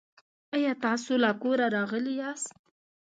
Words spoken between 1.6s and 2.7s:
راغلي یاست؟